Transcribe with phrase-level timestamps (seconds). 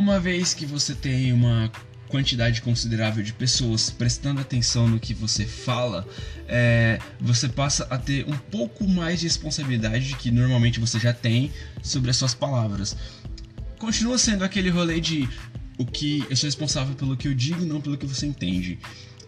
[0.00, 1.70] Uma vez que você tem uma
[2.08, 6.08] quantidade considerável de pessoas prestando atenção no que você fala,
[6.48, 11.52] é, você passa a ter um pouco mais de responsabilidade que normalmente você já tem
[11.82, 12.96] sobre as suas palavras.
[13.78, 15.28] Continua sendo aquele rolê de
[15.76, 18.78] o que eu sou responsável pelo que eu digo, não pelo que você entende.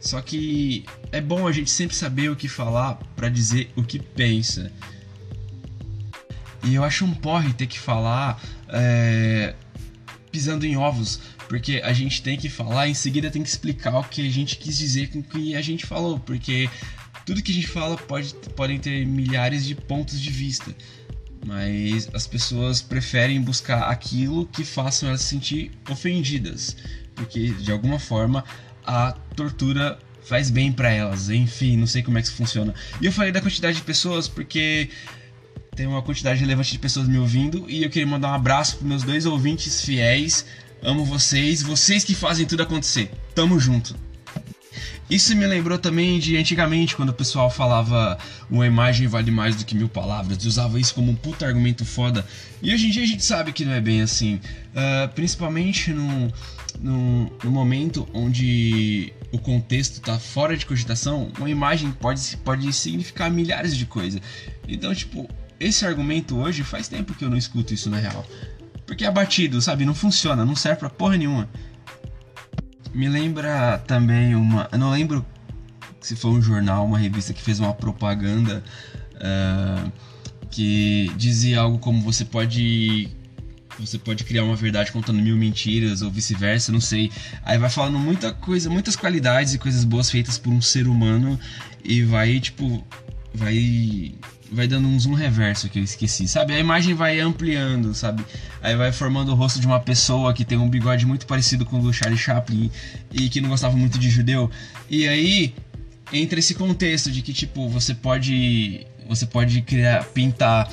[0.00, 3.98] Só que é bom a gente sempre saber o que falar para dizer o que
[3.98, 4.72] pensa.
[6.64, 9.54] E eu acho um porre ter que falar é,
[10.32, 14.04] pisando em ovos, porque a gente tem que falar, em seguida tem que explicar o
[14.04, 16.68] que a gente quis dizer com o que a gente falou, porque
[17.26, 20.74] tudo que a gente fala pode podem ter milhares de pontos de vista,
[21.46, 26.76] mas as pessoas preferem buscar aquilo que façam elas se sentir ofendidas,
[27.14, 28.42] porque de alguma forma
[28.84, 31.28] a tortura faz bem para elas.
[31.30, 32.74] Enfim, não sei como é que isso funciona.
[33.00, 34.88] E eu falei da quantidade de pessoas porque
[35.74, 38.86] tem uma quantidade relevante de pessoas me ouvindo e eu queria mandar um abraço para
[38.86, 40.44] meus dois ouvintes fiéis.
[40.82, 43.10] Amo vocês, vocês que fazem tudo acontecer.
[43.34, 43.96] Tamo junto.
[45.08, 48.18] Isso me lembrou também de antigamente, quando o pessoal falava
[48.50, 51.84] uma imagem vale mais do que mil palavras, e usava isso como um puta argumento
[51.84, 52.24] foda.
[52.62, 54.40] E hoje em dia a gente sabe que não é bem assim.
[54.70, 56.32] Uh, principalmente no,
[56.80, 63.30] no, no, momento onde o contexto está fora de cogitação, uma imagem pode, pode significar
[63.30, 64.20] milhares de coisas.
[64.66, 65.28] Então, tipo,
[65.62, 68.26] esse argumento hoje faz tempo que eu não escuto isso na real.
[68.86, 69.84] Porque é batido, sabe?
[69.84, 71.48] Não funciona, não serve pra porra nenhuma.
[72.92, 74.68] Me lembra também uma.
[74.70, 75.24] Eu não lembro
[76.00, 78.62] se foi um jornal, uma revista que fez uma propaganda
[79.14, 79.92] uh,
[80.50, 83.08] que dizia algo como você pode.
[83.78, 87.10] Você pode criar uma verdade contando mil mentiras ou vice-versa, não sei.
[87.42, 91.40] Aí vai falando muita coisa, muitas qualidades e coisas boas feitas por um ser humano
[91.82, 92.84] e vai, tipo,
[93.34, 94.14] vai
[94.52, 96.52] vai dando um zoom reverso que eu esqueci, sabe?
[96.52, 98.22] A imagem vai ampliando, sabe?
[98.60, 101.78] Aí vai formando o rosto de uma pessoa que tem um bigode muito parecido com
[101.78, 102.70] o do Charlie Chaplin
[103.10, 104.50] e que não gostava muito de judeu.
[104.90, 105.54] E aí
[106.12, 110.70] entra esse contexto de que tipo você pode você pode criar pintar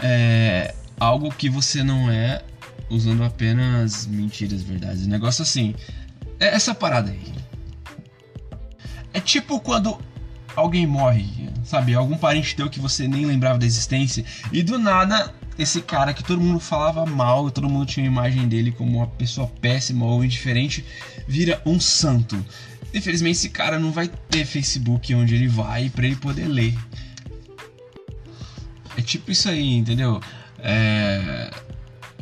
[0.00, 2.42] é, algo que você não é
[2.88, 5.74] usando apenas mentiras, verdades, um negócio assim.
[6.38, 7.34] É essa parada aí.
[9.12, 9.98] É tipo quando
[10.58, 11.94] alguém morre, sabe?
[11.94, 16.22] Algum parente teu que você nem lembrava da existência e do nada esse cara que
[16.22, 20.24] todo mundo falava mal, todo mundo tinha a imagem dele como uma pessoa péssima ou
[20.24, 20.84] indiferente,
[21.26, 22.44] vira um santo.
[22.94, 26.76] Infelizmente esse cara não vai ter Facebook onde ele vai para ele poder ler.
[28.96, 30.20] É tipo isso aí, entendeu?
[30.58, 31.50] É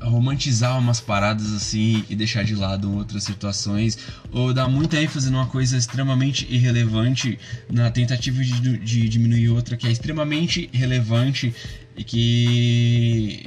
[0.09, 3.99] romantizar umas paradas assim e deixar de lado outras situações,
[4.31, 7.39] ou dar muita ênfase numa coisa extremamente irrelevante
[7.71, 11.55] na tentativa de, de diminuir outra que é extremamente relevante
[11.97, 13.47] e que.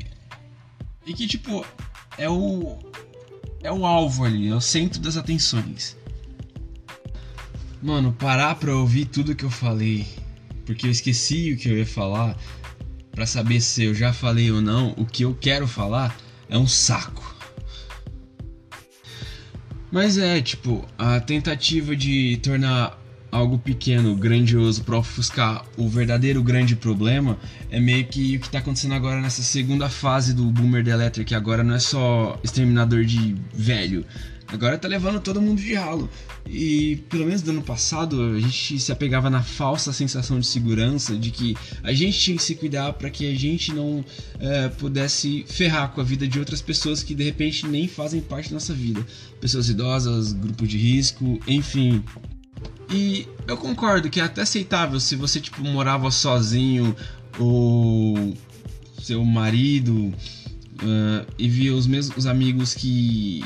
[1.05, 1.65] e que, tipo,
[2.17, 2.77] é o.
[3.61, 5.97] é o alvo ali, é o centro das atenções.
[7.81, 10.05] Mano, parar pra ouvir tudo que eu falei,
[10.65, 12.37] porque eu esqueci o que eu ia falar,
[13.11, 16.15] para saber se eu já falei ou não o que eu quero falar
[16.49, 17.35] é um saco.
[19.91, 22.99] Mas é, tipo, a tentativa de tornar
[23.31, 27.37] algo pequeno, grandioso para ofuscar o verdadeiro grande problema
[27.69, 31.29] é meio que o que está acontecendo agora nessa segunda fase do Boomer the Electric,
[31.29, 34.05] que agora não é só exterminador de velho,
[34.51, 36.09] agora tá levando todo mundo de ralo.
[36.45, 41.15] E pelo menos do ano passado a gente se apegava na falsa sensação de segurança
[41.15, 44.03] de que a gente tinha que se cuidar para que a gente não
[44.39, 48.49] é, pudesse ferrar com a vida de outras pessoas que de repente nem fazem parte
[48.49, 49.05] da nossa vida.
[49.39, 52.03] Pessoas idosas, grupo de risco, enfim.
[52.91, 56.95] E eu concordo que é até aceitável se você tipo morava sozinho
[57.37, 58.35] ou
[59.03, 60.13] seu marido
[60.81, 63.43] uh, e via os mesmos amigos que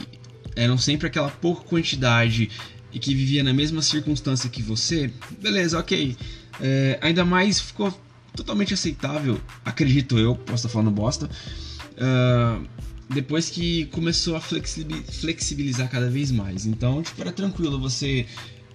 [0.55, 2.49] eram sempre aquela pouca quantidade
[2.91, 6.15] e que vivia na mesma circunstância que você, beleza, ok.
[6.61, 7.91] É, ainda mais ficou
[8.35, 12.67] totalmente aceitável, acredito eu, posso estar falando bosta, uh,
[13.09, 16.65] depois que começou a flexibilizar cada vez mais.
[16.65, 18.25] Então, tipo, era tranquilo você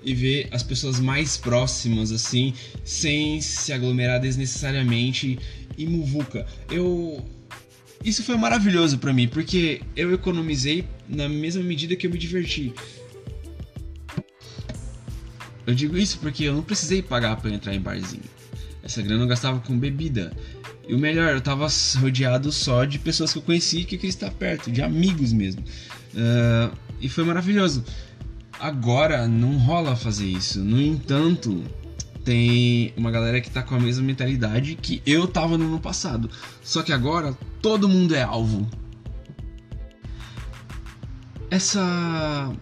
[0.03, 2.55] e ver as pessoas mais próximas assim,
[2.85, 5.39] sem se aglomerar desnecessariamente
[5.77, 6.47] e muvuca.
[6.71, 7.25] Eu
[8.05, 12.73] isso foi maravilhoso para mim, porque eu economizei na mesma medida que eu me diverti.
[15.67, 18.23] Eu digo isso porque eu não precisei pagar para entrar em barzinho.
[18.83, 20.33] Essa grana eu gastava com bebida.
[20.89, 21.67] E o melhor, eu tava
[22.01, 25.63] rodeado só de pessoas que eu conheci que eu queria estar perto, de amigos mesmo.
[26.15, 27.85] Uh, e foi maravilhoso.
[28.59, 30.61] Agora não rola fazer isso.
[30.61, 31.63] No entanto,
[32.29, 36.31] tem uma galera que tá com a mesma mentalidade que eu tava no ano passado.
[36.63, 37.33] Só que agora
[37.63, 38.69] todo mundo é alvo.
[41.51, 42.53] essa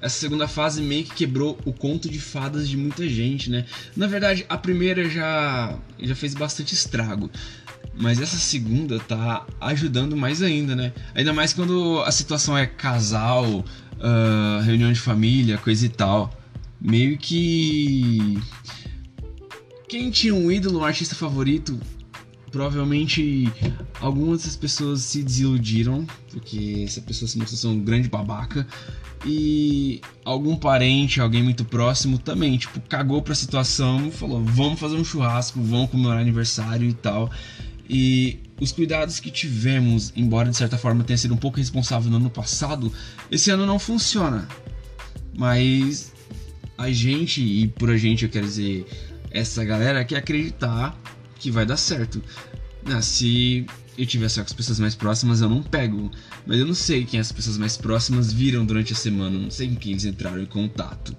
[0.00, 3.64] essa segunda fase meio que quebrou o conto de fadas de muita gente, né?
[3.96, 7.30] Na verdade, a primeira já já fez bastante estrago.
[7.94, 10.92] Mas essa segunda tá ajudando mais ainda, né?
[11.14, 13.64] Ainda mais quando a situação é casal,
[13.98, 16.36] uh, reunião de família, coisa e tal.
[16.80, 18.36] Meio que.
[19.88, 21.78] Quem tinha um ídolo, um artista favorito,
[22.50, 23.52] provavelmente
[24.00, 28.66] algumas dessas pessoas se desiludiram, porque essa pessoa se mostrou um grande babaca.
[29.24, 35.04] E algum parente, alguém muito próximo também, tipo, cagou pra situação falou: vamos fazer um
[35.04, 37.30] churrasco, vamos comemorar aniversário e tal.
[37.88, 42.16] E os cuidados que tivemos, embora de certa forma tenha sido um pouco responsável no
[42.16, 42.92] ano passado,
[43.30, 44.48] esse ano não funciona.
[45.36, 46.12] Mas
[46.76, 48.86] a gente, e por a gente eu quero dizer
[49.30, 50.98] essa galera, quer acreditar
[51.38, 52.22] que vai dar certo.
[52.86, 53.66] Ah, se
[53.98, 56.10] eu tiver só com as pessoas mais próximas, eu não pego.
[56.46, 59.68] Mas eu não sei quem as pessoas mais próximas viram durante a semana, não sei
[59.68, 61.16] com quem eles entraram em contato.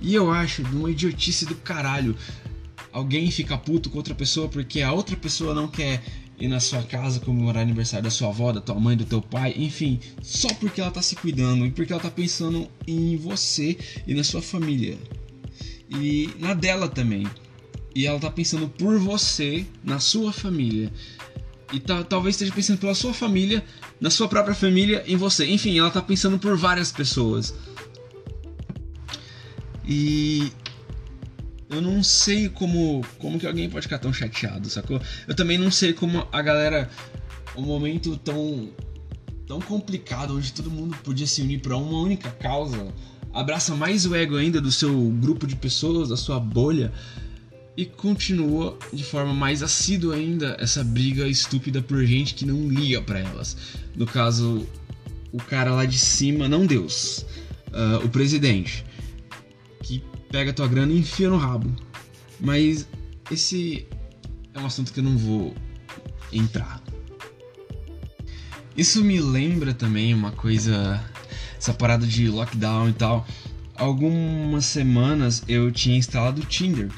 [0.00, 2.16] E eu acho de uma idiotice do caralho
[2.92, 6.02] alguém fica puto com outra pessoa porque a outra pessoa não quer
[6.38, 9.54] ir na sua casa comemorar aniversário da sua avó, da tua mãe, do teu pai,
[9.56, 14.14] enfim, só porque ela tá se cuidando e porque ela tá pensando em você e
[14.14, 14.98] na sua família.
[15.98, 17.26] E na dela também.
[17.94, 20.90] E ela tá pensando por você, na sua família.
[21.72, 23.64] E tá, talvez esteja pensando pela sua família,
[24.00, 25.46] na sua própria família, em você.
[25.46, 27.54] Enfim, ela tá pensando por várias pessoas.
[29.86, 30.52] E
[31.68, 35.00] eu não sei como como que alguém pode ficar tão chateado, sacou?
[35.26, 36.90] Eu também não sei como a galera
[37.56, 38.70] um momento tão
[39.46, 42.92] tão complicado onde todo mundo podia se unir para uma única causa,
[43.32, 46.92] abraça mais o ego ainda do seu grupo de pessoas, da sua bolha
[47.76, 53.00] e continua de forma mais assídua ainda essa briga estúpida por gente que não liga
[53.00, 53.56] para elas.
[53.96, 54.66] No caso,
[55.32, 57.24] o cara lá de cima, não Deus,
[57.68, 58.84] uh, o presidente,
[59.82, 61.74] que pega tua grana e enfia no rabo.
[62.38, 62.86] Mas
[63.30, 63.86] esse
[64.52, 65.54] é um assunto que eu não vou
[66.32, 66.82] entrar.
[68.76, 71.02] Isso me lembra também uma coisa,
[71.62, 73.26] essa parada de lockdown e tal.
[73.76, 76.90] Algumas semanas eu tinha instalado o Tinder.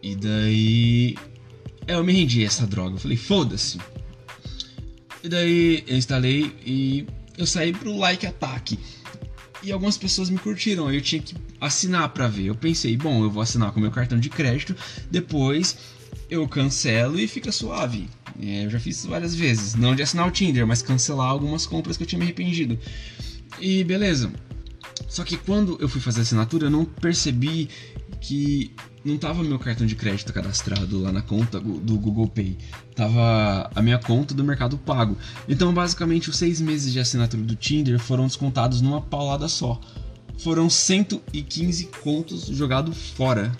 [0.00, 1.18] E daí
[1.86, 2.94] eu me rendi a essa droga.
[2.94, 3.78] Eu falei, foda-se.
[5.24, 7.04] E daí eu instalei e
[7.36, 8.78] eu saí pro like ataque
[9.60, 10.92] e algumas pessoas me curtiram.
[10.92, 12.46] Eu tinha que assinar para ver.
[12.46, 14.76] Eu pensei, bom, eu vou assinar com meu cartão de crédito,
[15.10, 15.76] depois
[16.30, 18.08] eu cancelo e fica suave.
[18.40, 19.74] É, eu já fiz isso várias vezes.
[19.74, 22.78] Não de assinar o Tinder, mas cancelar algumas compras que eu tinha me arrependido.
[23.60, 24.32] E beleza.
[25.08, 27.68] Só que quando eu fui fazer a assinatura, eu não percebi
[28.20, 28.74] que
[29.04, 32.56] não tava meu cartão de crédito cadastrado lá na conta do Google Pay.
[32.96, 35.16] Tava a minha conta do Mercado Pago.
[35.48, 39.78] Então, basicamente, os seis meses de assinatura do Tinder foram descontados numa paulada só.
[40.38, 43.52] Foram 115 contos jogados fora.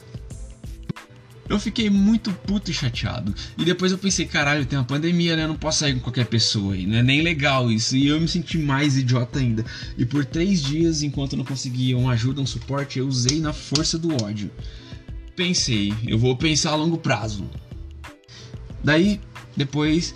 [1.49, 3.35] Eu fiquei muito puto e chateado.
[3.59, 5.45] E depois eu pensei, caralho, tem uma pandemia, né?
[5.45, 6.87] Eu não posso sair com qualquer pessoa aí.
[6.87, 7.97] Não é nem legal isso.
[7.97, 9.65] E eu me senti mais idiota ainda.
[9.99, 13.99] E por três dias, enquanto não conseguia uma ajuda, um suporte, eu usei na força
[13.99, 14.51] do ódio
[15.35, 17.49] pensei, eu vou pensar a longo prazo.
[18.83, 19.21] Daí,
[19.57, 20.15] depois,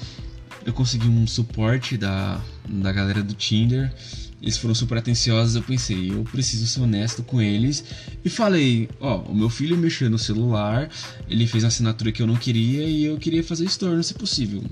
[0.64, 3.92] eu consegui um suporte da, da galera do Tinder.
[4.40, 5.57] Eles foram super atenciosos.
[5.57, 7.85] Eu pensei, eu preciso ser honesto com eles.
[8.25, 10.88] E falei: Ó, o meu filho mexeu no celular,
[11.28, 14.62] ele fez uma assinatura que eu não queria e eu queria fazer estorno se possível.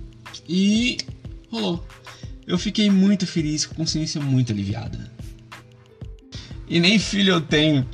[0.48, 0.98] E
[1.50, 1.86] rolou.
[2.46, 5.10] Eu fiquei muito feliz, com consciência muito aliviada.
[6.68, 7.86] E nem filho eu tenho.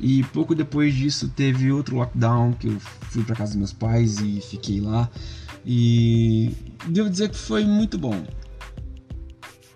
[0.00, 4.18] E pouco depois disso teve outro lockdown que eu fui para casa dos meus pais
[4.18, 5.08] e fiquei lá.
[5.64, 6.50] E
[6.88, 8.26] devo dizer que foi muito bom.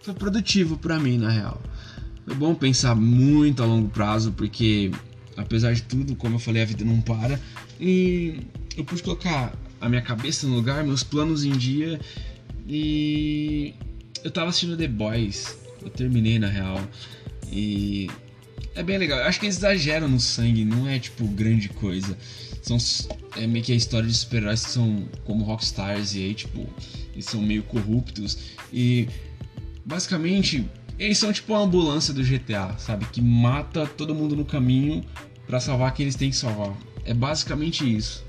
[0.06, 1.60] Foi produtivo para mim, na real.
[2.24, 4.92] Foi bom pensar muito a longo prazo, porque
[5.36, 7.40] apesar de tudo, como eu falei, a vida não para.
[7.80, 8.42] E
[8.76, 12.00] eu pude colocar a minha cabeça no lugar, meus planos em dia.
[12.68, 13.74] E
[14.22, 15.58] eu tava assistindo The Boys.
[15.82, 16.80] Eu terminei na real.
[17.50, 18.08] E
[18.76, 19.18] é bem legal.
[19.18, 22.16] Eu acho que eles exageram no sangue, não é tipo grande coisa.
[22.62, 22.78] São
[23.36, 26.64] é meio que a história de super-heróis que são como rockstars e aí tipo,
[27.12, 28.38] eles são meio corruptos
[28.72, 29.08] e
[29.86, 35.04] basicamente eles são tipo a ambulância do GTA, sabe, que mata todo mundo no caminho
[35.46, 36.76] para salvar quem eles têm que salvar.
[37.04, 38.24] É basicamente isso.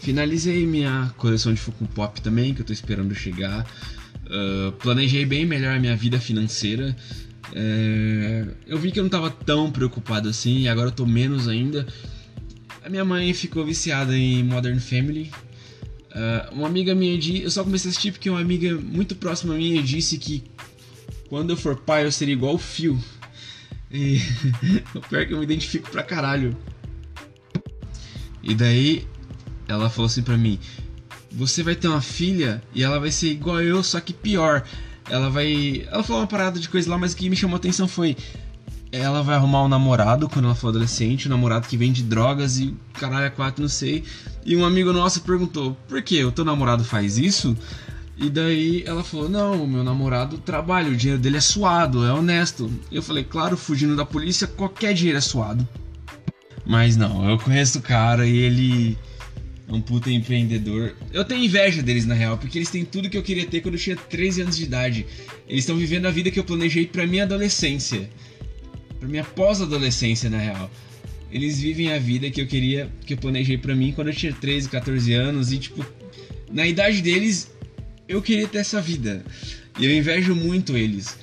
[0.00, 3.66] Finalizei minha coleção de Funko Pop também, que eu tô esperando chegar.
[4.26, 6.96] Uh, planejei bem melhor a minha vida financeira.
[7.52, 11.48] É, eu vi que eu não estava tão preocupado assim, e agora eu tô menos
[11.48, 11.86] ainda.
[12.84, 15.30] A minha mãe ficou viciada em Modern Family.
[16.10, 17.42] Uh, uma amiga minha disse.
[17.42, 20.42] Eu só comecei a assistir porque uma amiga muito próxima minha disse que
[21.28, 22.98] quando eu for pai eu seria igual o Phil.
[23.90, 24.20] E
[24.94, 26.56] o pior é que eu me identifico pra caralho.
[28.42, 29.06] E daí
[29.68, 30.58] ela falou assim pra mim:
[31.30, 34.64] Você vai ter uma filha e ela vai ser igual eu, só que pior.
[35.08, 35.86] Ela vai.
[35.90, 38.16] Ela falou uma parada de coisa lá, mas o que me chamou a atenção foi
[38.92, 42.74] ela vai arrumar um namorado quando ela for adolescente, um namorado que vende drogas e
[42.94, 44.02] caralho a quatro, não sei.
[44.44, 46.24] E um amigo nosso perguntou: Por que?
[46.24, 47.56] O teu namorado faz isso?
[48.16, 52.70] E daí ela falou: Não, meu namorado trabalha, o dinheiro dele é suado, é honesto.
[52.90, 55.66] Eu falei: Claro, fugindo da polícia, qualquer dinheiro é suado.
[56.66, 58.98] Mas não, eu conheço o cara e ele
[59.68, 60.94] é um puta empreendedor.
[61.12, 63.74] Eu tenho inveja deles na real, porque eles têm tudo que eu queria ter quando
[63.74, 65.06] eu tinha 13 anos de idade.
[65.48, 68.10] Eles estão vivendo a vida que eu planejei para minha adolescência
[69.00, 70.70] pra minha pós-adolescência, na real.
[71.32, 74.32] Eles vivem a vida que eu queria, que eu planejei para mim quando eu tinha
[74.32, 75.84] 13, 14 anos e, tipo,
[76.52, 77.50] na idade deles,
[78.06, 79.24] eu queria ter essa vida.
[79.78, 81.16] E eu invejo muito eles.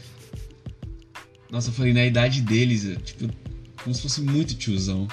[1.52, 3.30] Nossa, eu falei na idade deles, tipo,
[3.84, 5.08] como se fosse muito tiozão.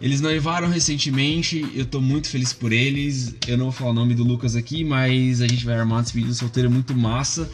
[0.00, 3.34] Eles noivaram recentemente, eu tô muito feliz por eles.
[3.46, 6.12] Eu não vou falar o nome do Lucas aqui, mas a gente vai armar esse
[6.12, 7.50] vídeo solteiro muito massa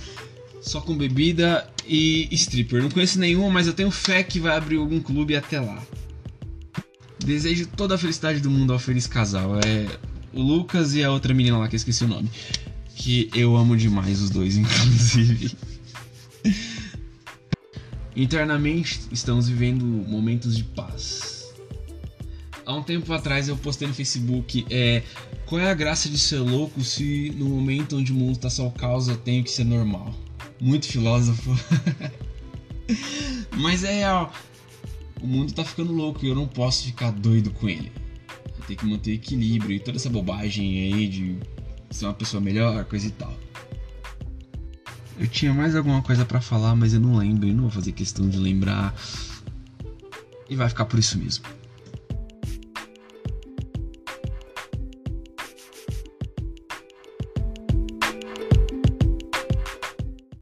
[0.62, 2.82] só com bebida e stripper.
[2.82, 5.82] Não conheço nenhuma, mas eu tenho fé que vai abrir algum clube até lá.
[7.18, 9.58] Desejo toda a felicidade do mundo ao feliz casal.
[9.58, 9.86] É
[10.32, 12.30] o Lucas e a outra menina lá que eu esqueci o nome.
[12.94, 15.52] Que eu amo demais os dois, inclusive.
[18.14, 21.52] Internamente estamos vivendo momentos de paz.
[22.64, 25.02] Há um tempo atrás eu postei no Facebook é,
[25.46, 28.70] qual é a graça de ser louco se no momento onde o mundo está só
[28.70, 30.14] causa tenho que ser normal
[30.62, 31.50] muito filósofo.
[33.58, 34.32] Mas é real.
[35.20, 37.92] O mundo tá ficando louco e eu não posso ficar doido com ele.
[38.58, 41.38] Eu tenho que manter equilíbrio e toda essa bobagem aí de
[41.90, 43.36] ser uma pessoa melhor, coisa e tal.
[45.18, 47.92] Eu tinha mais alguma coisa para falar, mas eu não lembro e não vou fazer
[47.92, 48.94] questão de lembrar.
[50.48, 51.44] E vai ficar por isso mesmo.